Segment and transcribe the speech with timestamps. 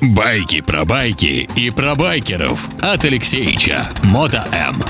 [0.00, 4.82] Байки про байки и про байкеров от Алексеича Мото М.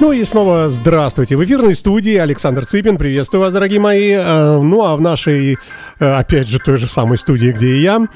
[0.00, 1.36] Ну и снова здравствуйте.
[1.36, 2.96] В эфирной студии Александр Цыпин.
[2.98, 4.10] Приветствую вас, дорогие мои.
[4.10, 5.58] Э, Ну а в нашей,
[5.98, 8.06] опять же, той же самой студии, где и я,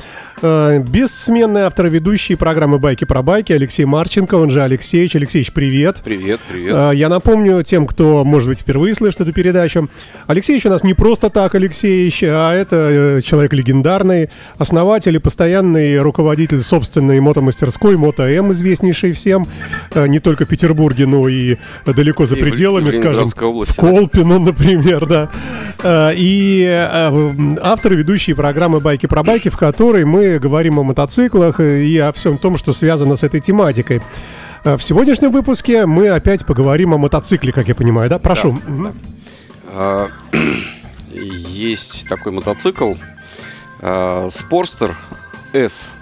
[0.42, 5.16] э, бессменный автор и ведущий программы «Байки про байки» Алексей Марченко, он же Алексеич.
[5.16, 6.00] Алексеич, привет.
[6.04, 6.74] Привет, привет.
[6.76, 9.88] Э, Я напомню тем, кто, может быть, впервые слышит эту передачу.
[10.26, 16.00] Алексеевич у нас не просто так Алексеевич, а это э, человек легендарный, основатель и постоянный
[16.00, 19.46] руководитель собственной мотомастерской «Мото М», известнейший всем,
[19.94, 21.56] э, не только в Петербурге, но и
[21.86, 25.30] далеко за И пределами, скажем, области, в Колпино, например, да.
[25.82, 30.82] Э, И э, автор и ведущий программы «Байки про байки», в которой мы говорим о
[30.82, 34.00] мотоциклах и о всем том, что связано с этой тематикой.
[34.64, 38.18] Э, В сегодняшнем выпуске мы опять поговорим о мотоцикле, как я понимаю, да?
[38.18, 38.52] Прошу.
[38.66, 38.94] Да, Мгм.
[39.72, 40.08] А,
[41.12, 42.94] Есть такой мотоцикл
[43.80, 44.92] а, Sportster
[45.52, 45.92] S.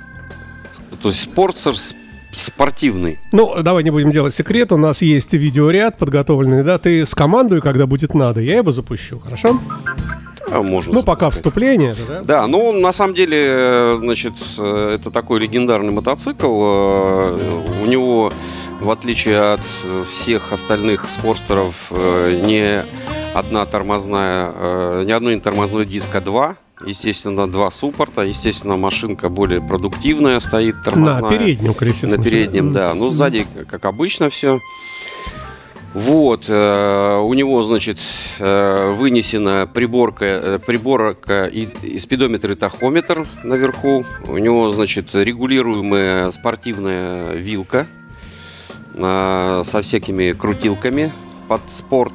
[1.02, 1.94] То есть Sportster с-
[2.32, 3.18] спортивный.
[3.32, 4.72] Ну, давай не будем делать секрет.
[4.72, 6.78] У нас есть видеоряд подготовленный, да?
[6.78, 9.60] Ты с командой, когда будет надо, я его запущу, хорошо?
[10.52, 11.34] А, можно Ну, пока сказать.
[11.34, 12.22] вступление, да?
[12.22, 16.60] Да, ну, на самом деле, значит, э, это такой легендарный мотоцикл.
[16.62, 18.32] Э, У него,
[18.80, 22.82] в отличие от э, всех остальных спорстеров, не
[23.34, 26.56] одна тормозная, не одной тормозной диск, а два.
[26.84, 28.22] Естественно, два суппорта.
[28.22, 31.22] Естественно, машинка более продуктивная стоит, тормозная.
[31.22, 32.06] На переднем колесе.
[32.06, 32.94] На переднем, да.
[32.94, 34.60] Ну, сзади, как обычно, все.
[35.94, 37.98] Вот, э, у него, значит,
[38.38, 44.04] э, вынесена приборка, э, приборка и, и спидометр и тахометр наверху.
[44.26, 47.86] У него, значит, регулируемая спортивная вилка
[48.94, 51.10] э, со всякими крутилками
[51.48, 52.12] под спорт.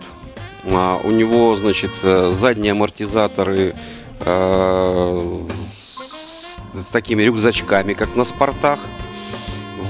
[0.65, 3.75] А, у него, значит, э, задние амортизаторы
[4.19, 5.39] э,
[5.81, 8.79] с, с такими рюкзачками, как на спортах.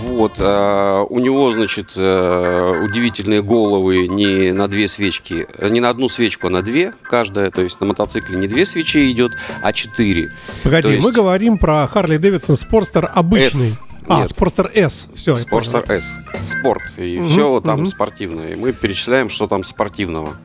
[0.03, 5.89] Вот, э, у него, значит, э, удивительные головы не на две свечки, э, не на
[5.89, 7.49] одну свечку, а на две каждая.
[7.52, 9.31] То есть на мотоцикле не две свечи идет,
[9.61, 10.31] а четыре.
[10.63, 13.69] Погоди, То есть- мы говорим про Харли Дэвидсон Спорстер обычный.
[13.69, 13.80] S.
[14.08, 14.30] А, Нет.
[14.30, 15.08] Спорстер S.
[15.15, 16.19] Все, Спортстер S.
[16.43, 16.81] Спорт.
[16.97, 17.86] И Мгм, все там мгм.
[17.87, 18.49] спортивное.
[18.53, 20.36] И мы перечисляем, что там спортивного.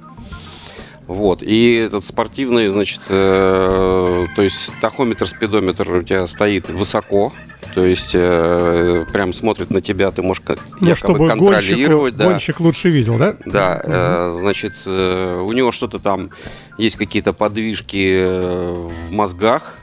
[1.09, 1.43] Вот.
[1.43, 7.33] И этот спортивный, значит, э, то есть тахометр, спидометр у тебя стоит высоко.
[7.79, 12.17] То есть э, прям смотрит на тебя, ты можешь как- Ну, чтобы гонщик, контролировать.
[12.17, 12.25] да.
[12.25, 13.37] гонщик лучше видел, да?
[13.47, 16.31] Да, э, значит, э, у него что-то там,
[16.77, 19.77] есть какие-то подвижки э, в мозгах,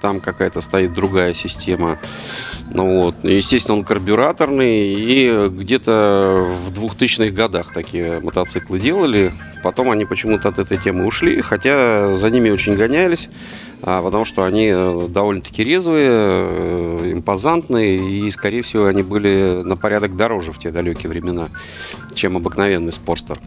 [0.00, 1.98] там какая-то стоит другая система.
[2.70, 9.32] Ну вот, естественно, он карбюраторный, и где-то в 2000-х годах такие мотоциклы делали.
[9.62, 13.28] Потом они почему-то от этой темы ушли, хотя за ними очень гонялись,
[13.82, 19.76] а, потому что они э, довольно-таки резвые, э, импозантные, и, скорее всего, они были на
[19.76, 21.48] порядок дороже в те далекие времена,
[22.14, 23.40] чем обыкновенный спорстер.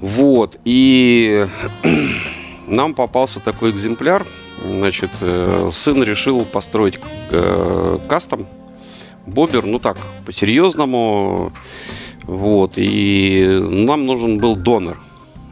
[0.00, 1.46] Вот, и
[2.68, 4.26] нам попался такой экземпляр.
[4.64, 8.46] Значит, э, сын решил построить э, кастом,
[9.26, 9.96] бобер, ну так,
[10.26, 11.52] по-серьезному.
[12.24, 14.98] Вот, и нам нужен был донор.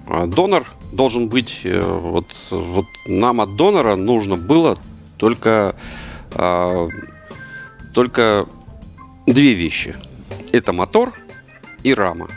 [0.09, 4.77] А Донор должен быть, э, вот, вот нам от донора нужно было
[5.17, 5.75] только,
[6.33, 6.89] а,
[7.95, 8.47] только
[9.27, 9.97] две вещи.
[10.53, 11.15] Это мотор
[11.83, 12.29] и рама.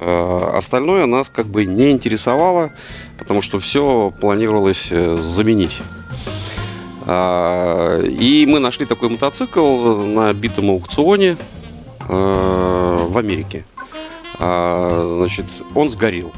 [0.00, 2.70] Остальное нас как бы не интересовало,
[3.18, 5.76] потому что все планировалось э, заменить.
[7.06, 11.36] А, И мы нашли такой мотоцикл на битом аукционе
[12.08, 13.64] э, в Америке.
[14.38, 16.32] А, Значит, он сгорел.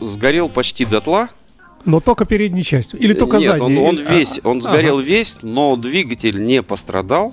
[0.00, 1.28] Сгорел почти дотла.
[1.86, 3.00] Но только передней частью.
[3.00, 3.78] Или только Нет, задней.
[3.78, 4.68] он, он А, весь, он ага.
[4.70, 7.32] сгорел весь, но двигатель не пострадал.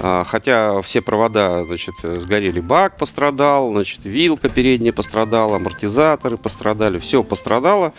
[0.00, 7.22] А, Хотя все провода, значит, сгорели, бак пострадал, значит, вилка передняя пострадала, амортизаторы пострадали, все
[7.22, 7.92] пострадало,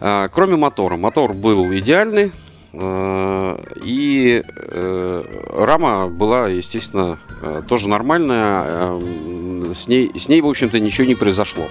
[0.00, 0.96] А, кроме мотора.
[0.96, 2.32] Мотор был идеальный,
[2.72, 5.24] а, и э,
[5.56, 8.64] рама была, естественно, э, тоже нормальная.
[8.66, 11.64] э, С ней, с ней, в общем-то, ничего не произошло.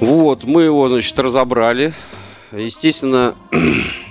[0.00, 1.92] Вот, мы его, значит, разобрали.
[2.52, 3.34] Естественно,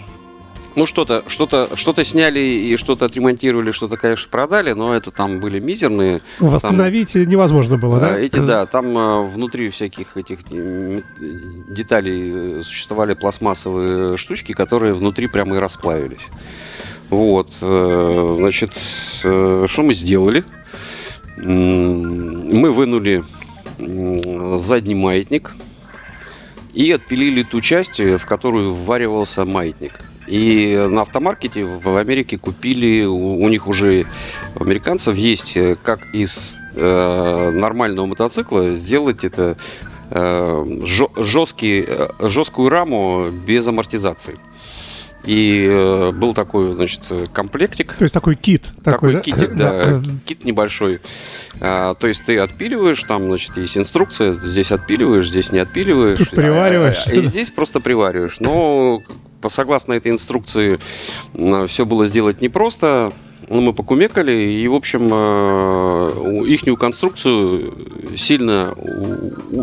[0.75, 5.59] ну что-то, что-то, что-то сняли и что-то отремонтировали, что-то, конечно, продали, но это там были
[5.59, 6.19] мизерные.
[6.39, 8.15] Восстановить невозможно было, да?
[8.15, 11.01] А, Эти, да, там а, внутри всяких этих э,
[11.69, 16.27] деталей э, существовали пластмассовые штучки, которые внутри прямо и расплавились.
[17.09, 18.71] Вот, э, значит,
[19.23, 20.43] э, что мы сделали?
[21.37, 23.23] Мы вынули
[24.57, 25.51] задний маятник,
[26.73, 29.99] и отпилили ту часть, в которую вваривался маятник.
[30.27, 34.05] И на автомаркете в Америке купили, у, у них уже
[34.55, 39.57] у американцев есть, э, как из э, нормального мотоцикла сделать это
[40.09, 40.81] э,
[41.17, 44.37] жесткий, э, жесткую раму без амортизации.
[45.25, 47.93] И э, был такой, значит, комплектик.
[47.93, 48.63] То есть такой кит.
[48.83, 49.21] Такой, такой да?
[49.21, 50.99] китик, да, кит небольшой.
[51.61, 56.17] А, то есть ты отпиливаешь, там, значит, есть инструкция, здесь отпиливаешь, здесь не отпиливаешь.
[56.17, 57.03] Тут привариваешь.
[57.05, 58.39] А, и здесь просто привариваешь.
[58.41, 59.01] Но
[59.47, 60.79] согласно этой инструкции
[61.67, 63.13] все было сделать непросто.
[63.49, 67.73] Ну, мы покумекали и, в общем, э, ихнюю конструкцию
[68.15, 68.73] сильно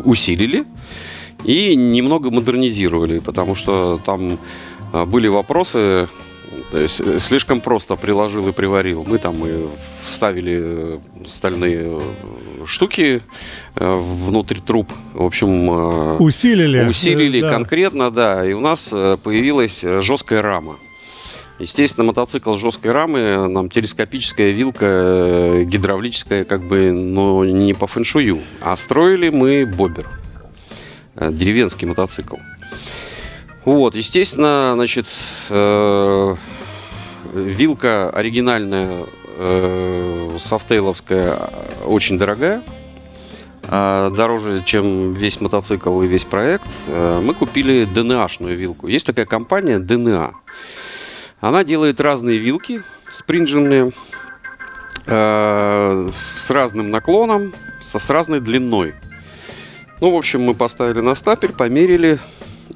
[0.05, 0.65] усилили
[1.45, 4.39] и немного модернизировали, потому что там
[4.93, 6.09] а, были вопросы,
[6.71, 9.05] то есть э, слишком просто приложил и приварил.
[9.07, 9.67] Мы там и
[10.03, 13.23] вставили э, стальные э, штуки
[13.75, 14.93] внутри труб.
[15.15, 16.21] В общем...
[16.21, 16.89] Усилили.
[16.89, 17.51] Усилили да.
[17.51, 18.47] конкретно, да.
[18.47, 18.89] И у нас
[19.23, 20.77] появилась жесткая рама.
[21.59, 28.41] Естественно, мотоцикл жесткой рамы, нам телескопическая вилка, гидравлическая, как бы, но не по фэншую.
[28.61, 30.20] А строили мы бобер.
[31.21, 32.37] Деревенский мотоцикл.
[33.65, 35.07] Вот, естественно, значит,
[35.51, 36.37] э,
[37.35, 39.05] вилка оригинальная,
[39.37, 41.37] э, софтейловская,
[41.85, 42.63] очень дорогая.
[43.65, 46.67] Э, дороже, чем весь мотоцикл и весь проект.
[46.87, 48.87] Э, мы купили ДНАшную вилку.
[48.89, 50.33] Есть такая компания ДНА.
[51.41, 53.93] Она делает разные вилки спринженные,
[55.07, 58.95] э, с разным наклоном, со, с разной длиной.
[60.01, 62.19] Ну, в общем, мы поставили на стапель, померили,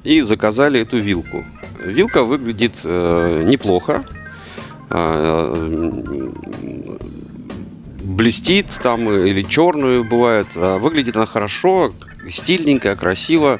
[0.03, 1.43] и заказали эту вилку.
[1.83, 4.05] Вилка выглядит э, неплохо.
[4.91, 5.91] Э,
[8.03, 10.47] блестит там или черную бывает.
[10.55, 11.91] А выглядит она хорошо,
[12.29, 13.59] стильненькая, красиво,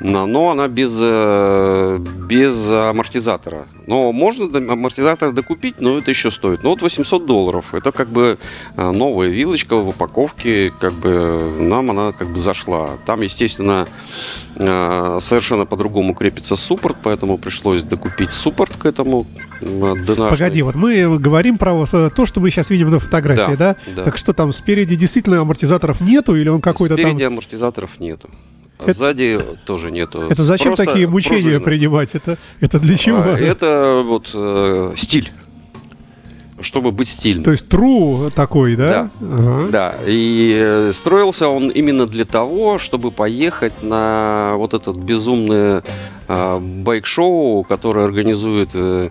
[0.00, 3.66] но она без, э, без амортизатора.
[3.86, 6.62] Но можно амортизатор докупить, но это еще стоит.
[6.62, 7.74] Ну вот 800 долларов.
[7.74, 8.38] Это как бы
[8.76, 12.90] э, новая вилочка в упаковке, как бы нам она как бы зашла.
[13.04, 13.86] Там, естественно,
[14.56, 19.26] э, совершенно по-другому крепится суппорт, поэтому пришлось докупить суппорт к этому.
[19.60, 23.76] Погоди, вот мы говорим про то, что мы сейчас видим на фотографии, да?
[23.86, 23.94] да?
[23.96, 24.04] да.
[24.04, 27.04] Так что там спереди действительно амортизаторов нету или он какой-то там...
[27.04, 28.30] Спереди амортизаторов нету.
[28.82, 30.22] Это, Сзади тоже нету.
[30.22, 31.60] Это зачем Просто такие мучения пружина.
[31.60, 32.14] принимать?
[32.14, 33.22] Это, это для чего?
[33.22, 35.30] А, это вот э, стиль.
[36.60, 37.42] Чтобы быть стильным.
[37.42, 39.10] То есть true такой, да?
[39.18, 39.26] Да.
[39.26, 39.68] Ага.
[39.70, 39.94] Да.
[40.06, 45.82] И э, строился он именно для того, чтобы поехать на вот этот безумное
[46.28, 49.08] э, байк-шоу, которое организует, э,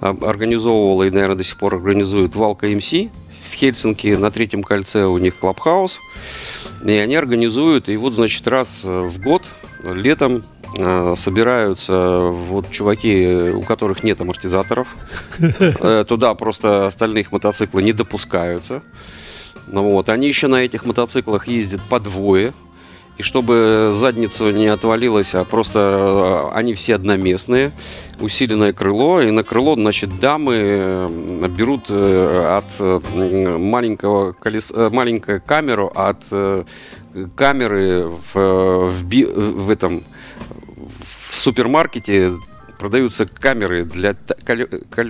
[0.00, 2.92] организовывала и, наверное, до сих пор организует Валка МС
[3.52, 6.00] в Хельсинки на третьем кольце у них клабхаус.
[6.84, 9.48] И они организуют, и вот, значит, раз в год,
[9.84, 10.44] летом,
[10.78, 14.88] э, собираются вот чуваки, у которых нет амортизаторов.
[15.38, 18.82] Э, туда просто остальных мотоциклы не допускаются.
[19.66, 20.08] Ну, вот.
[20.08, 22.52] Они еще на этих мотоциклах ездят по двое.
[23.18, 27.70] И чтобы задницу не отвалилось, а просто э, они все одноместные,
[28.20, 35.92] усиленное крыло, и на крыло, значит, дамы э, берут э, от маленького колеса, маленькую камеру
[35.94, 36.24] от
[37.36, 40.02] камеры в, в, в этом
[41.30, 42.32] в супермаркете
[42.82, 44.16] продаются камеры для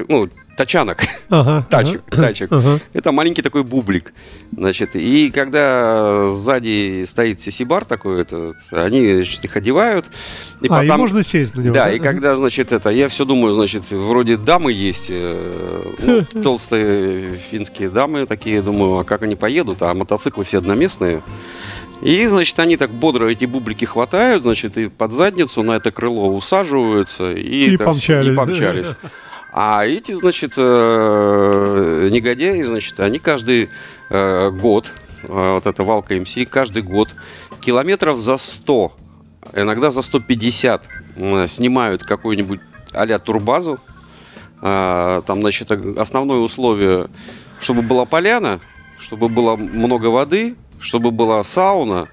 [0.09, 0.99] ну, тачанок,
[1.31, 2.53] ага, тачек, ага, тачек.
[2.53, 2.81] Ага.
[2.93, 4.13] Это маленький такой бублик,
[4.55, 4.95] значит.
[4.95, 10.05] И когда сзади стоит сисибар такой, это, они значит, их одевают.
[10.61, 11.73] И а, потом, и можно сесть на него.
[11.73, 16.43] Да, да, и когда, значит, это, я все думаю, значит, вроде дамы есть, э, ну,
[16.43, 21.23] толстые финские дамы такие, думаю, а как они поедут, а мотоциклы все одноместные.
[22.03, 26.35] И, значит, они так бодро эти бублики хватают, значит, и под задницу на это крыло
[26.35, 28.33] усаживаются и, и помчались.
[28.33, 28.89] И помчались.
[29.55, 33.69] А эти, значит, э, негодяи, значит, они каждый
[34.09, 34.91] э, год,
[35.25, 37.15] э, вот эта валка МС, каждый год
[37.61, 38.93] километров за 100,
[39.53, 40.89] иногда за 150
[41.49, 42.61] снимают какую-нибудь
[42.95, 43.79] а турбазу.
[44.61, 47.09] Там, значит, основное условие,
[47.61, 48.61] чтобы была поляна,
[48.99, 52.09] чтобы было много воды, чтобы была сауна,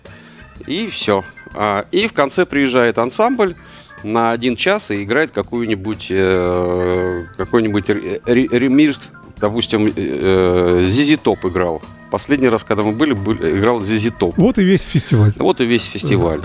[0.65, 1.23] и все.
[1.53, 3.55] А, и в конце приезжает ансамбль,
[4.03, 11.81] на один час и играет какую-нибудь э, какой-нибудь ремикс, допустим, э, Зизи Топ играл.
[12.11, 14.38] Последний раз, когда мы были, был, играл Зизи Топ.
[14.38, 15.33] Вот и весь фестиваль.
[15.38, 16.41] Вот и весь фестиваль.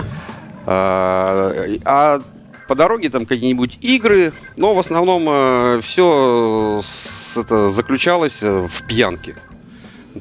[0.66, 1.54] А,
[1.84, 2.20] а
[2.68, 8.86] по дороге там какие-нибудь игры, но в основном э, все с, это заключалось э, в
[8.86, 9.36] пьянке.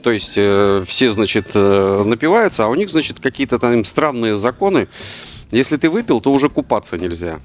[0.02, 4.88] То есть э, все, значит, э, напиваются, а у них, значит, какие-то там странные законы
[5.52, 7.40] Если ты выпил, то уже купаться нельзя.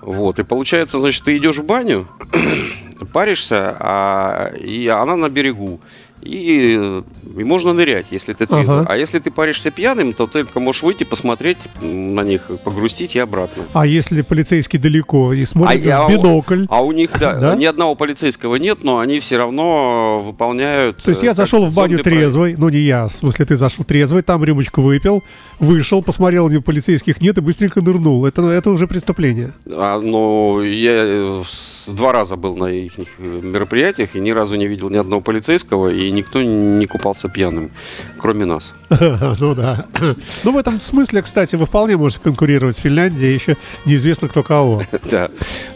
[0.00, 2.08] Вот, и получается, значит, ты идешь в баню,
[3.12, 5.80] паришься, а, и она на берегу.
[6.22, 7.02] И,
[7.36, 8.68] и можно нырять, если ты трезв.
[8.70, 8.86] Ага.
[8.88, 13.64] А если ты паришься пьяным, то только можешь выйти, посмотреть на них, погрустить и обратно.
[13.72, 16.66] А если полицейский далеко и смотрит я- в бинокль?
[16.68, 17.56] А у них, да, Да?
[17.56, 21.02] ни одного полицейского нет, но они все равно выполняют...
[21.02, 23.56] То есть э, я как зашел в баню трезвый, ну не я, в смысле ты
[23.56, 25.22] зашел трезвый, там рюмочку выпил,
[25.58, 28.26] вышел, посмотрел, где полицейских нет и быстренько нырнул.
[28.26, 29.52] Это, это уже преступление.
[29.70, 31.42] А, ну, я э,
[31.88, 35.88] два раза был на их э, мероприятиях и ни разу не видел ни одного полицейского,
[35.88, 37.70] и никто не купался пьяным,
[38.18, 38.74] кроме нас.
[39.40, 39.84] Ну да.
[40.44, 44.82] Ну в этом смысле, кстати, вы вполне можете конкурировать с Финляндией, еще неизвестно кто кого.
[45.10, 45.28] Да.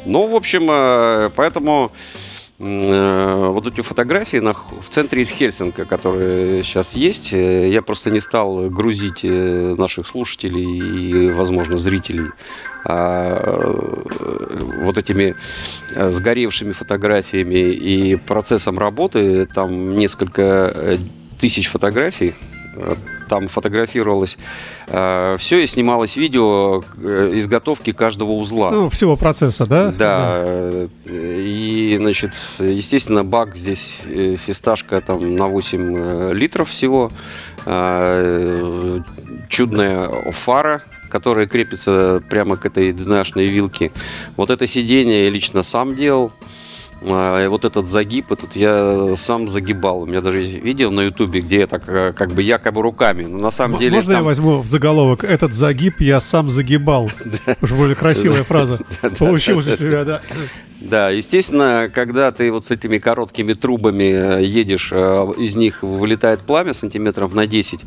[0.06, 1.92] Ну, в общем, э, поэтому
[2.62, 4.36] вот эти фотографии
[4.80, 10.06] в центре из Хельсинка, которые сейчас есть, э, я просто не стал грузить э, наших
[10.06, 12.30] слушателей и, возможно, зрителей
[12.84, 15.34] а, э, вот этими
[15.94, 19.46] э, сгоревшими фотографиями и процессом работы.
[19.46, 20.98] Там несколько э,
[21.40, 22.34] тысяч фотографий.
[23.32, 24.36] Э, Там фотографировалось
[24.86, 28.70] все и снималось видео э, изготовки каждого узла.
[28.70, 29.90] Ну, всего процесса, да?
[29.90, 37.10] Да, э, и, значит, естественно, бак здесь э, фисташка там на 8 э, литров всего,
[37.64, 39.00] э,
[39.48, 43.92] чудная фара, которая крепится прямо к этой ДНАшной вилке.
[44.36, 46.32] Вот это сиденье я лично сам делал.
[47.04, 50.02] А, вот этот загиб, этот я сам загибал.
[50.02, 53.24] У меня даже есть видео на ютубе, где я так э, как бы якобы руками.
[53.24, 57.10] Но на самом деле Можно я там- возьму в заголовок «Этот загиб я сам загибал»?
[57.62, 58.78] Уж более красивая фраза
[59.18, 60.20] получилась у тебя, да.
[60.80, 66.40] Да, естественно, когда ты вот с этими короткими трубами э, едешь, э, из них вылетает
[66.40, 67.84] пламя сантиметров на 10,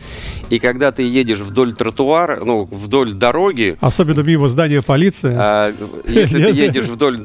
[0.50, 5.34] и когда ты едешь вдоль тротуара, ну, вдоль дороги, Особенно мимо здания полиции.
[5.38, 5.74] а,
[6.07, 7.19] если ты едешь вдоль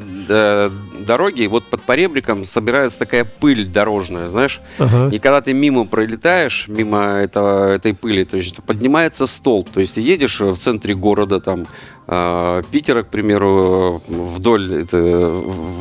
[1.04, 5.08] дороги, вот под поребриком собирается такая пыль дорожная, знаешь, Ага.
[5.14, 9.70] и когда ты мимо пролетаешь, мимо этого, этой пыли, то есть поднимается столб.
[9.70, 11.66] То есть ты едешь в центре города, там,
[12.06, 14.98] э, Питера, к примеру, вдоль, это,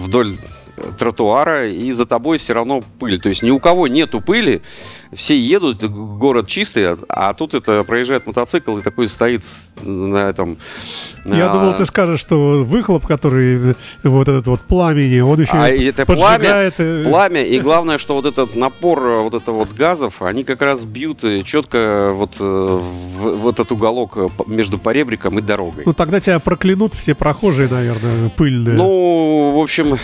[0.05, 0.33] вдоль
[0.97, 3.19] тротуара, и за тобой все равно пыль.
[3.19, 4.61] То есть ни у кого нету пыли,
[5.13, 9.43] все едут, город чистый, а тут это проезжает мотоцикл и такой стоит
[9.81, 10.57] на этом...
[11.25, 15.69] Я а, думал, ты скажешь, что выхлоп, который вот этот вот пламени, он еще А
[15.69, 16.73] и это пламя, поджигает.
[16.77, 20.61] э, пламя, и главное, что вот этот напор э, вот это вот газов, они как
[20.61, 22.81] раз бьют э, четко вот в,
[23.17, 24.17] в этот уголок
[24.47, 25.83] между поребриком и дорогой.
[25.85, 28.75] Ну тогда тебя проклянут все прохожие, наверное, пыльные.
[28.75, 29.97] Ну, в общем,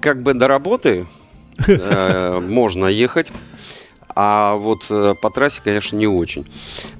[0.00, 1.06] как бы до работы
[1.66, 3.30] э, можно ехать.
[4.20, 6.46] А вот э, по трассе, конечно, не очень.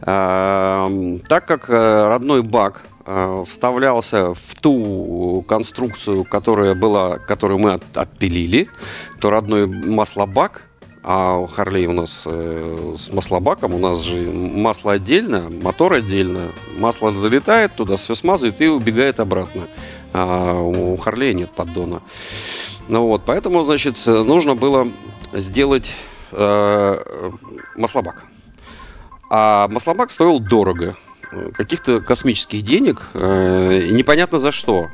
[0.03, 0.89] А,
[1.29, 2.83] Так как э, родной бак
[3.47, 8.69] вставлялся в ту конструкцию, которая была, которую мы от- отпилили,
[9.19, 10.68] то родной маслобак,
[11.11, 16.53] а у Харлей у нас э, с маслобаком, у нас же масло отдельно, мотор отдельно,
[16.77, 19.69] масло залетает туда, все смазывает и убегает обратно.
[20.13, 22.03] А у Харлея нет поддона.
[22.89, 24.93] Ну вот, поэтому, значит, нужно было
[25.33, 25.95] сделать
[26.33, 27.31] э,
[27.75, 28.25] маслобак.
[29.31, 30.95] А маслобак стоил дорого.
[31.55, 33.01] Каких-то космических денег.
[33.15, 34.89] э, непонятно за что.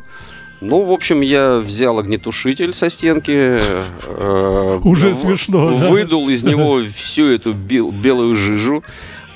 [0.66, 3.30] Ну, в общем, я взял огнетушитель со стенки.
[3.37, 5.88] э, Уже в- смешно, да?
[5.90, 8.83] Выдул из него всю эту бел- белую жижу.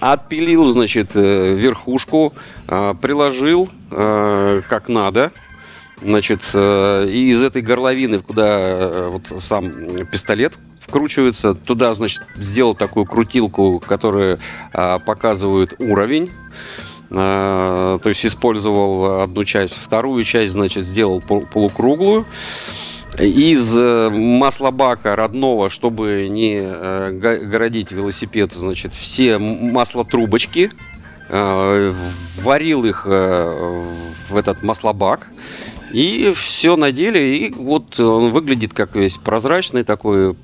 [0.00, 2.32] Отпилил, значит, э, верхушку,
[2.66, 5.30] э, приложил э, как надо.
[6.00, 9.70] Значит, э, и из этой горловины, куда э, вот сам
[10.10, 14.38] пистолет вкручивается, туда, значит, сделал такую крутилку, которая
[14.72, 16.30] показывает уровень.
[17.10, 22.26] А, то есть использовал одну часть, вторую часть, значит, сделал пол- полукруглую.
[23.18, 30.70] Из э, маслобака родного, чтобы не э, го- городить велосипед, значит, все маслотрубочки,
[31.28, 31.92] э,
[32.42, 33.84] варил их э,
[34.28, 35.28] в этот маслобак.
[35.92, 40.36] И все надели, и вот он выглядит как весь прозрачный такой,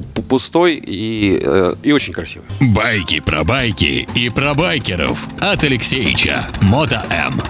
[0.00, 2.46] пустой и, э, и очень красивый.
[2.60, 6.48] Байки про байки и про байкеров от Алексеича.
[6.62, 7.40] Мото М.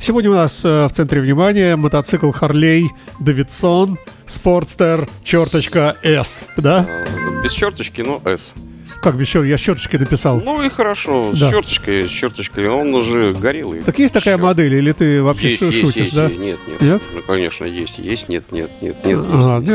[0.00, 6.86] Сегодня у нас э, в центре внимания мотоцикл Харлей Давидсон Спортстер черточка S, да?
[6.88, 8.54] Э, Без черточки, но S.
[9.02, 10.40] Как без чер- Я с черточкой написал.
[10.40, 11.48] Ну и хорошо, Да.
[11.48, 13.72] с черточкой, с черточкой, он уже горел.
[13.74, 14.44] и Так есть такая всё.
[14.46, 16.26] модель, или ты вообще Есть, шу- есть, шутишь, есть, да?
[16.26, 16.40] есть.
[16.40, 16.80] Нет, нет.
[16.80, 17.02] Нет?
[17.14, 17.98] Ну, конечно, есть.
[17.98, 19.18] Есть, нет, нет, нет, нет.
[19.28, 19.72] Ага, не,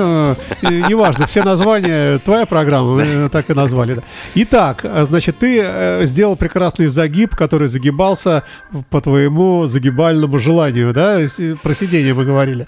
[0.70, 3.96] э, неважно, все названия, твоя программа, так и назвали.
[3.96, 4.04] да.
[4.36, 8.44] Итак, значит, ты э, сделал прекрасный загиб, который загибался
[8.90, 11.20] по твоему загибальному желанию, да?
[11.64, 12.66] Про сидение мы говорили.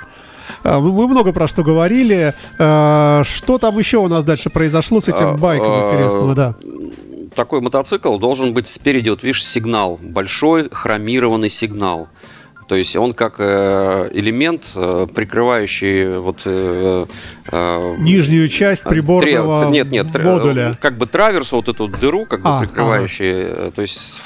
[0.64, 2.34] А, Мы мы много про что говорили.
[2.60, 6.56] А, Что там еще у нас дальше произошло с этим А, байком а, интересного, да?
[7.36, 12.08] Такой мотоцикл должен быть спереди, вот видишь, сигнал, большой хромированный сигнал.
[12.68, 17.06] То есть он как э, элемент, э, прикрывающий вот э,
[18.00, 20.78] Нижнюю часть а, приборного тре- нет, нет, модуля.
[20.80, 24.22] как бы траверсу, вот эту дыру, как бы А, прикрывающий, э, то есть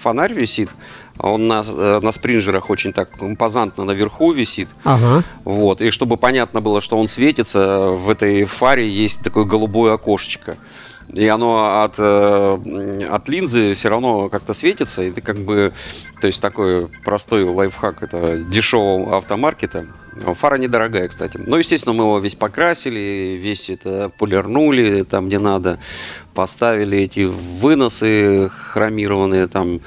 [0.00, 0.68] фонарь висит,
[1.18, 5.22] он на, э, на спринджерах очень так импозантно наверху висит, Ага.
[5.44, 10.56] вот, и чтобы понятно было, что он светится, в этой фаре есть такое голубое окошечко.
[11.14, 15.72] И оно от, э, от линзы все равно как-то светится, и ты как бы,
[16.20, 19.86] то есть такой простой лайфхак, это дешевого автомаркета.
[20.34, 21.40] Фара недорогая, кстати.
[21.46, 25.78] Ну, естественно, мы его весь покрасили, весь это полирнули там, где надо,
[26.34, 29.80] поставили эти выносы хромированные там,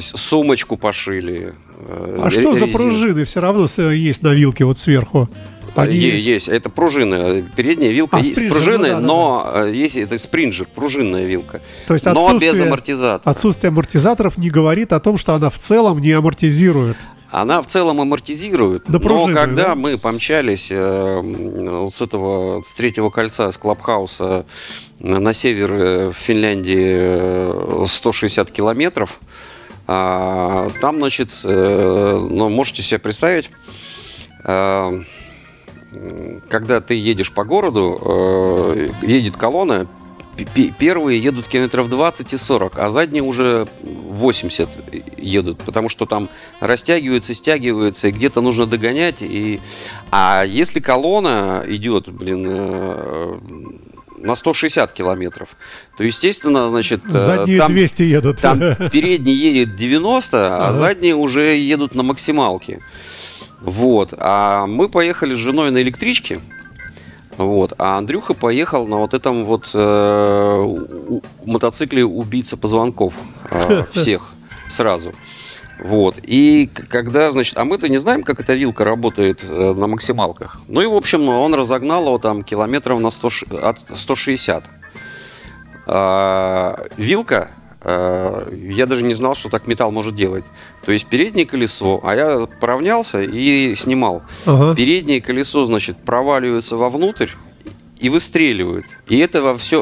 [0.00, 1.54] сумочку пошили.
[1.88, 5.28] э, А что за пружины все равно с- есть на вилке вот сверху?
[5.76, 9.52] Они- Е- Есть, это пружины, передняя вилка А, есть спринджер, пружины, ну да, да, но
[9.66, 13.28] э, есть это спринджер, пружинная вилка, То есть но без амортизатора.
[13.30, 16.96] Отсутствие амортизаторов не говорит о том, что она в целом не амортизирует.
[17.34, 19.74] Она в целом амортизирует, Да но пружинная, когда да?
[19.74, 24.46] мы помчались э, вот с этого, с третьего кольца, с Клабхауса
[25.00, 29.18] на, север э, в Финляндии э, 160 километров,
[29.88, 33.50] а, там, значит, э, ну, можете себе представить,
[34.44, 35.02] э,
[36.48, 38.00] когда ты едешь по городу,
[38.76, 39.88] э, едет колонна,
[40.78, 44.68] первые едут километров 20 и 40, а задние уже 80
[45.18, 46.28] едут, потому что там
[46.60, 49.18] растягиваются, стягиваются, и где-то нужно догонять.
[49.20, 49.60] И...
[50.10, 53.38] А если колонна идет, блин, э,
[54.18, 55.56] на 160 километров,
[55.96, 58.40] то, естественно, значит, э, Задние там, 200 едут.
[58.40, 58.58] там
[58.92, 62.80] передний едет 90, а задние уже едут на максималке.
[63.60, 64.14] Вот.
[64.16, 66.40] А мы поехали с женой на электричке.
[67.36, 67.72] Вот.
[67.78, 73.14] А Андрюха поехал на вот этом вот э, у- мотоцикле убийца позвонков
[73.50, 74.32] э, всех
[74.68, 75.12] сразу.
[75.82, 76.16] Вот.
[76.22, 80.60] И когда, значит, а мы-то не знаем, как эта вилка работает э, на максималках.
[80.68, 84.64] Ну и, в общем, он разогнал его там километров на 100, ш- от 160.
[85.86, 87.50] А, вилка,
[87.84, 90.44] я даже не знал, что так металл может делать.
[90.84, 94.22] То есть переднее колесо, а я поравнялся и снимал.
[94.46, 94.74] Ага.
[94.74, 97.28] Переднее колесо, значит, проваливается вовнутрь
[98.00, 98.84] и выстреливает.
[99.08, 99.80] И это во все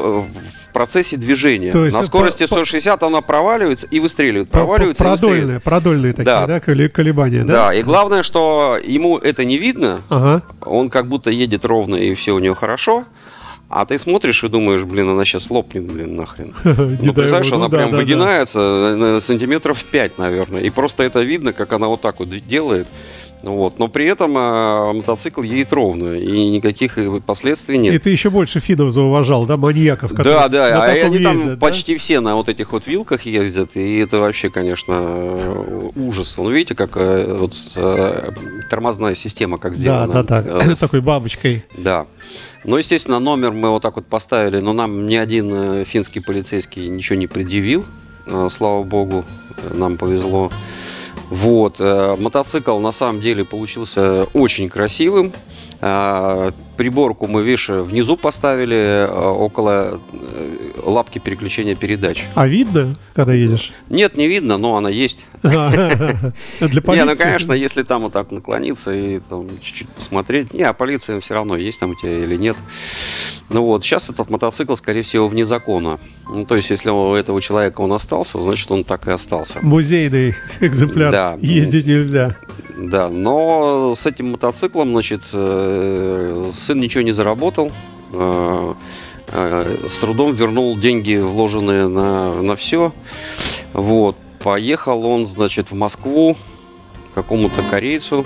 [0.69, 1.71] в процессе движения.
[1.71, 4.49] То есть На по- скорости по- 160 она проваливается и выстреливает.
[4.49, 5.63] Про- Проваливается и Продольные, выстреливает.
[5.63, 6.47] продольные такие, Да.
[6.47, 7.53] да, колебания, да?
[7.67, 10.41] Да, и главное, что ему это не видно, Ага.
[10.61, 13.05] он как будто едет ровно и все у него хорошо,
[13.81, 16.53] а ты смотришь и думаешь, блин, она сейчас лопнет, блин, нахрен.
[16.63, 18.03] Ну, представляешь, она ну да, прям да, да.
[18.03, 20.61] выгинается э, на сантиметров 5, наверное.
[20.61, 22.87] И просто это видно, как она вот так вот делает.
[23.43, 23.77] Вот.
[23.77, 27.93] Но при этом э, мотоцикл едет ровно, и никаких э, последствий нет.
[27.93, 31.65] И ты еще больше финнов зауважал, да, маньяков, Да, да, а они там ездят, да?
[31.65, 36.35] почти все на вот этих вот вилках ездят, и это вообще, конечно, э, ужас.
[36.37, 38.31] Ну, видите, как э, вот э,
[38.69, 40.23] тормозная система как Да, сделана.
[40.23, 41.65] да, да, Э, с- такой бабочкой.
[41.77, 42.05] Да.
[42.65, 46.87] Ну, естественно, номер мы вот так вот поставили, но нам ни один э, финский полицейский
[46.87, 47.85] ничего не предъявил.
[48.25, 49.25] Э, Слава богу,
[49.57, 50.49] э, нам повезло.
[51.29, 51.79] Вот.
[51.79, 55.33] Мотоцикл на самом деле получился очень красивым.
[56.77, 62.25] Приборку мы, видишь, внизу поставили э, около э, лапки переключения передач.
[62.35, 63.71] А видно, когда едешь?
[63.89, 65.27] Нет, не видно, но она есть.
[65.43, 65.51] Для
[66.61, 67.05] Не, полиции?
[67.05, 70.53] ну, конечно, если там вот так наклониться и там чуть-чуть посмотреть.
[70.53, 72.57] Не, а полиция все равно есть там у тебя или нет.
[73.49, 75.99] Ну вот, сейчас этот мотоцикл, скорее всего, вне закона.
[76.27, 79.59] Ну, то есть, если у этого человека он остался, значит, он так и остался.
[79.61, 81.11] Музейный экземпляр.
[81.11, 81.37] Да.
[81.39, 82.35] Ездить нельзя.
[82.75, 87.71] Да, но с этим мотоциклом, значит, э, сын ничего не заработал.
[88.13, 88.73] э,
[89.27, 92.93] э, С трудом вернул деньги, вложенные на, на все.
[93.73, 94.15] Вот.
[94.39, 96.35] Поехал он, значит, в Москву
[97.13, 98.25] какому-то корейцу.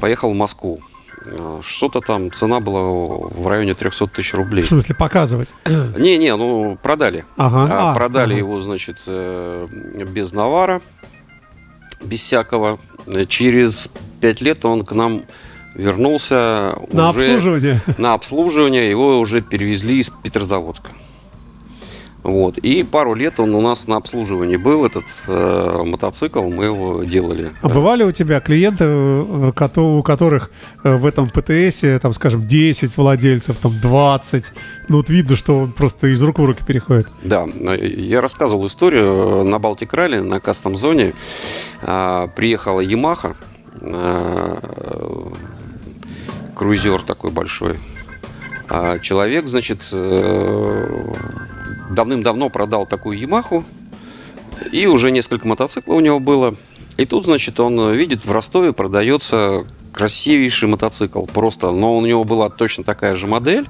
[0.00, 0.80] Поехал в Москву.
[1.26, 4.62] Э, Что-то там, цена была в районе 300 тысяч рублей.
[4.62, 5.54] В смысле, показывать.
[5.66, 7.24] Не-не, ну, продали.
[7.36, 7.68] Ага.
[7.70, 8.38] А, а, продали ага.
[8.38, 10.80] его, значит, без навара,
[12.02, 12.78] без всякого.
[13.28, 15.22] Через пять лет он к нам
[15.74, 17.80] вернулся На уже обслуживание.
[17.98, 20.90] на обслуживание, его уже перевезли из Петрозаводска.
[22.22, 22.58] Вот.
[22.58, 27.50] И пару лет он у нас на обслуживании был, этот э, мотоцикл, мы его делали.
[27.62, 30.50] А бывали у тебя клиенты, э, у которых
[30.84, 34.52] э, в этом ПТСе, там, скажем, 10 владельцев, там 20?
[34.88, 37.08] Ну, вот видно, что он просто из рук в руки переходит.
[37.22, 41.14] Да, э, я рассказывал историю на Балтик Ралли, на кастом зоне.
[41.82, 43.34] а, Приехала Ямаха,
[46.54, 47.78] круизер такой большой.
[48.68, 51.14] А Человек, значит, э,
[51.90, 53.64] давным-давно продал такую Ямаху,
[54.72, 56.54] и уже несколько мотоциклов у него было.
[56.96, 61.24] И тут, значит, он видит, в Ростове продается красивейший мотоцикл.
[61.26, 63.66] Просто, но у него была точно такая же модель.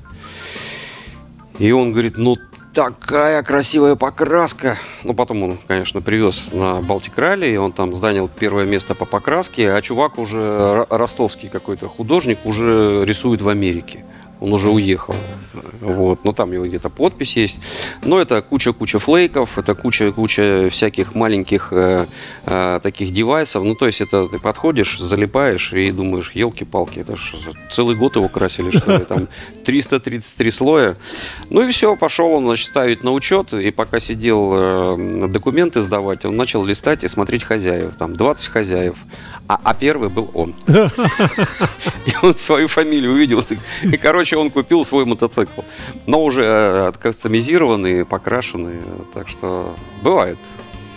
[1.59, 2.37] И он говорит, ну
[2.72, 4.76] такая красивая покраска.
[5.04, 9.04] Ну, потом он, конечно, привез на Балтик Ралли, и он там занял первое место по
[9.04, 14.04] покраске, а чувак уже, ро- ростовский какой-то художник, уже рисует в Америке.
[14.40, 15.14] Он уже уехал.
[15.81, 16.25] Вот.
[16.25, 17.61] Но там его где-то подпись есть.
[18.05, 22.07] Но это куча-куча флейков, это куча-куча всяких маленьких э,
[22.47, 23.65] э, таких девайсов.
[23.65, 27.35] Ну, то есть это ты подходишь, залипаешь и думаешь, елки-палки, это ж
[27.71, 29.29] целый год его красили, что ли, там
[29.65, 30.97] 333 слоя.
[31.51, 36.25] Ну и все, пошел он, значит, ставить на учет, и пока сидел э, документы сдавать,
[36.25, 38.95] он начал листать и смотреть хозяев, там 20 хозяев,
[39.49, 40.55] а, а первый был он.
[42.07, 43.45] И он свою фамилию увидел.
[43.83, 45.39] И, короче, он купил свой мотоцикл.
[46.07, 48.79] Но уже э, кастомизированный, покрашенный.
[49.14, 50.38] Так что бывает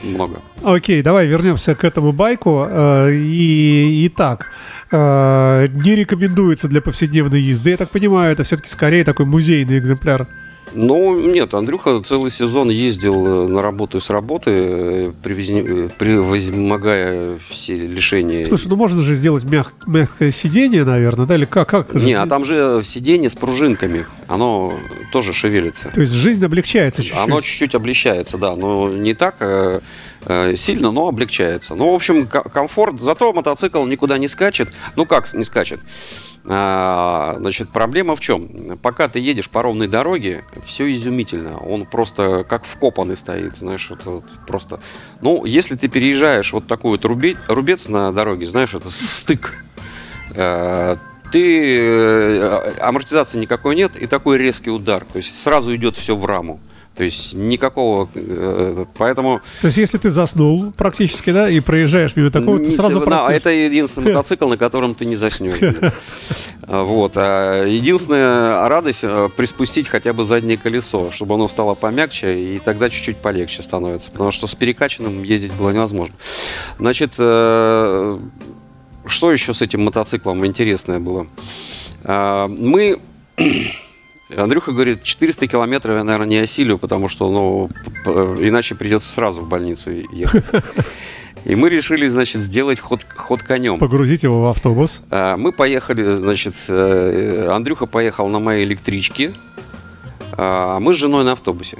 [0.03, 0.41] много.
[0.63, 2.65] Окей, давай вернемся к этому байку.
[2.69, 4.47] Э, И, и так,
[4.91, 7.71] э, не рекомендуется для повседневной езды.
[7.71, 10.27] Я так понимаю, это все-таки скорее такой музейный экземпляр.
[10.73, 15.89] Ну, нет, Андрюха целый сезон ездил э, на работу и с работы, э, привезни- э,
[15.97, 18.45] превозмогая все лишения.
[18.45, 21.35] Слушай, ну можно же сделать мяг- мягкое сиденье, наверное, да?
[21.35, 21.69] Или как?
[21.69, 24.73] как Не, а там же сиденье с пружинками, оно
[25.11, 25.89] тоже шевелится.
[25.89, 27.19] То есть жизнь облегчается чуть-чуть.
[27.19, 29.35] Оно чуть-чуть облегчается, да, но не так
[30.55, 31.75] сильно, но облегчается.
[31.75, 34.69] Ну, в общем, ко- комфорт, зато мотоцикл никуда не скачет.
[34.95, 35.79] Ну, как не скачет?
[36.45, 38.77] А, значит, проблема в чем?
[38.81, 41.57] Пока ты едешь по ровной дороге, все изумительно.
[41.57, 44.81] Он просто как вкопанный стоит, знаешь, это вот просто...
[45.21, 49.55] Ну, если ты переезжаешь вот такой вот рубе- рубец на дороге, знаешь, это стык.
[50.35, 50.97] Э,
[51.31, 56.25] ты э, амортизации никакой нет и такой резкий удар, то есть сразу идет все в
[56.25, 56.59] раму.
[56.95, 62.29] То есть никакого, э, поэтому То есть если ты заснул практически, да, и проезжаешь мимо
[62.29, 63.31] такого, ты сразу да, проснешься.
[63.31, 65.55] это единственный мотоцикл, на котором ты не заснешь.
[66.61, 67.13] А, Вот.
[67.15, 72.89] а Единственная радость э, приспустить хотя бы заднее колесо, чтобы оно стало помягче, и тогда
[72.89, 74.11] чуть-чуть полегче становится.
[74.11, 76.13] Потому что с перекачанным ездить было невозможно.
[76.77, 78.19] Значит, э,
[79.05, 81.25] что еще с этим мотоциклом интересное было?
[82.03, 82.99] А, Мы
[84.37, 87.69] Андрюха говорит, 400 километров я, наверное, не осилю, потому что, ну,
[88.39, 90.43] иначе придется сразу в больницу ехать.
[91.45, 93.77] И мы решили, значит, сделать ход, ход конем.
[93.77, 95.01] Погрузить его в автобус.
[95.11, 99.33] А, Мы поехали, значит, э, Андрюха поехал на моей электричке,
[100.37, 101.79] а мы с женой на автобусе.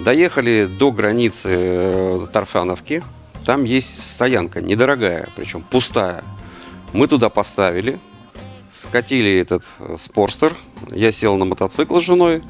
[0.00, 3.02] Доехали до границы э, Тарфановки.
[3.46, 6.24] Там есть стоянка, недорогая, причем пустая.
[6.92, 8.00] Мы туда поставили,
[8.70, 10.56] скатили этот э, спорстер.
[10.90, 12.42] Я сел на мотоцикл с женой,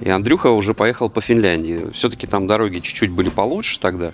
[0.00, 1.90] и Андрюха уже поехал по Финляндии.
[1.92, 4.12] Все-таки там дороги чуть-чуть были получше тогда.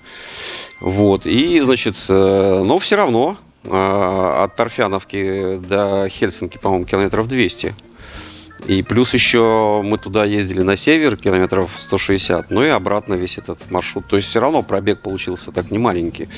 [0.81, 1.27] Вот.
[1.27, 7.75] И, значит, э, но все равно э, от Торфяновки до Хельсинки, по-моему, километров 200.
[8.67, 13.71] И плюс еще мы туда ездили на север, километров 160, ну и обратно весь этот
[13.71, 14.07] маршрут.
[14.07, 16.29] То есть все равно пробег получился так не маленький.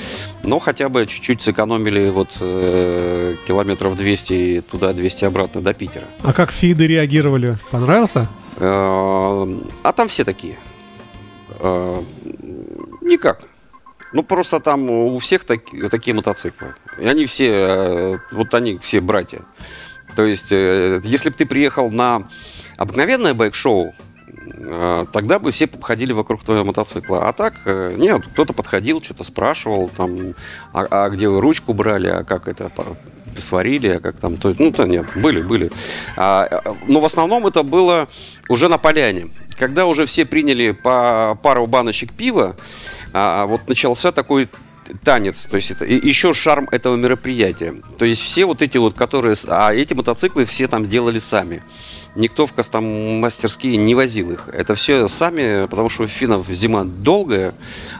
[0.43, 6.05] Но хотя бы чуть-чуть сэкономили вот э, километров 200 и туда, 200 обратно до Питера.
[6.23, 7.53] А как фиды реагировали?
[7.71, 8.27] Понравился?
[8.57, 10.57] Э, А там все такие.
[11.59, 11.95] Э,
[13.01, 13.41] Никак.
[14.13, 16.73] Ну, просто там у всех таки- такие мотоциклы.
[16.99, 19.41] И они все, э, вот они все братья.
[20.15, 22.27] То есть, э, если бы ты приехал на
[22.77, 23.93] обыкновенное байк-шоу,
[24.27, 27.27] э, тогда бы все ходили вокруг твоего мотоцикла.
[27.27, 30.35] А так, э, нет, кто-то подходил, что-то спрашивал, там,
[30.73, 32.71] а, а где вы ручку брали, а как это
[33.37, 35.69] сварили, а как там, то, есть, ну, то нет, были, были.
[36.15, 38.07] А, но в основном это было
[38.49, 39.29] уже на поляне.
[39.57, 42.55] Когда уже все приняли по пару баночек пива,
[43.13, 44.49] а, вот начался такой
[45.03, 47.75] танец, то есть это еще шарм этого мероприятия.
[47.97, 51.61] То есть все вот эти вот, которые, а эти мотоциклы все там делали сами.
[52.15, 54.47] никто в кастом-мастерские не возил их.
[54.53, 57.53] Это все сами, потому что у финнов зима долгая,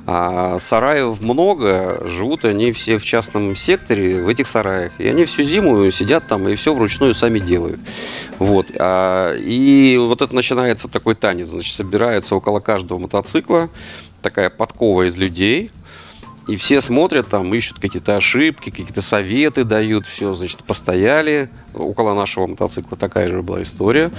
[0.05, 4.93] а сараев много, живут они все в частном секторе, в этих сараях.
[4.97, 7.79] И они всю зиму сидят там и все вручную сами делают.
[8.39, 8.67] Вот.
[8.77, 11.47] А, и вот это начинается такой танец.
[11.47, 13.69] Значит, собирается около каждого мотоцикла
[14.21, 15.71] такая подкова из людей–
[16.47, 21.49] и все смотрят, там ищут какие-то ошибки, какие-то советы дают, все, значит, постояли.
[21.75, 24.11] Около нашего мотоцикла такая же была история.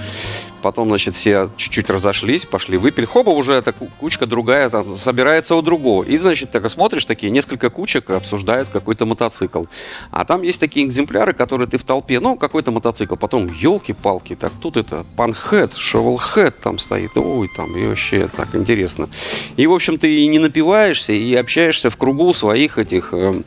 [0.61, 3.05] Потом, значит, все чуть-чуть разошлись, пошли, выпили.
[3.05, 6.03] Хоба, уже эта кучка другая там собирается у другого.
[6.03, 9.63] И, значит, так смотришь, такие несколько кучек обсуждают какой-то мотоцикл.
[10.11, 13.15] А там есть такие экземпляры, которые ты в толпе, ну, какой-то мотоцикл.
[13.15, 17.15] Потом, елки-палки, так тут это панхэт, шевелхэт там стоит.
[17.15, 19.09] Ой, там, и вообще так интересно.
[19.55, 23.41] И, в общем, ты и не напиваешься, и общаешься в кругу своих этих э,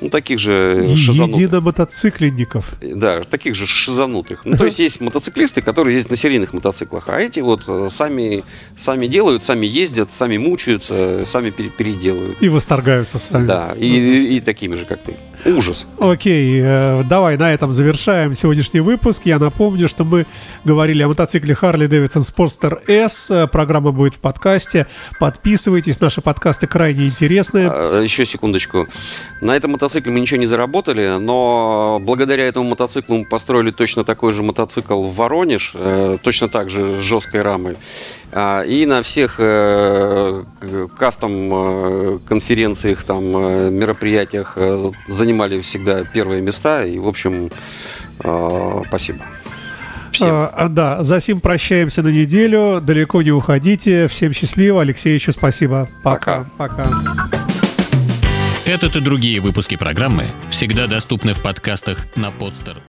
[0.00, 1.40] ну, таких же шизанутых.
[1.40, 2.74] Единомотоцикленников.
[2.82, 4.44] Да, таких же шизанутых.
[4.44, 8.44] Ну, то есть есть мотоциклисты, которые ездят на серийных мотоциклах, а эти вот э, сами,
[8.76, 12.36] сами делают, сами ездят, сами мучаются, сами переделывают.
[12.42, 13.46] И восторгаются сами.
[13.46, 15.14] Да, и, и, и такими же, как ты.
[15.44, 15.86] Ужас.
[16.00, 19.22] Окей, э, давай на этом завершаем сегодняшний выпуск.
[19.24, 20.26] Я напомню, что мы
[20.64, 23.30] говорили о мотоцикле Harley Davidson Sportster S.
[23.30, 24.86] Э, программа будет в подкасте.
[25.20, 27.68] Подписывайтесь, наши подкасты крайне интересные.
[27.70, 28.88] А, еще секундочку.
[29.40, 34.32] На этом мотоцикле мы ничего не заработали, но благодаря этому мотоциклу мы построили точно такой
[34.32, 37.76] же мотоцикл в Воронеж, э, точно так же с жесткой рамой.
[38.32, 39.36] А, и на всех
[40.98, 44.58] кастом конференциях, там, мероприятиях
[45.08, 46.84] занимались занимали всегда первые места.
[46.84, 47.50] И, в общем,
[48.24, 49.18] э, спасибо.
[50.12, 50.30] Всем.
[50.30, 52.80] А, а, да, за сим прощаемся на неделю.
[52.80, 54.08] Далеко не уходите.
[54.08, 54.80] Всем счастливо.
[54.80, 55.88] Алексеевичу спасибо.
[56.02, 56.46] Пока.
[56.56, 56.86] Пока.
[56.86, 57.28] Пока.
[58.64, 62.78] Этот и другие выпуски программы всегда доступны в подкастах на Podster.